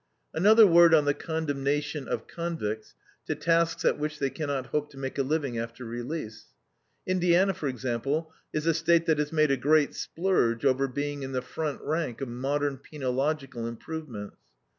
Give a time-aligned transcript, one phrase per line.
[0.33, 2.95] Another word on the condemnation of convicts
[3.27, 6.45] to tasks at which they cannot hope to make a living after release.
[7.05, 11.33] Indiana, for example, is a State that has made a great splurge over being in
[11.33, 14.37] the front rank of modern penological improvements.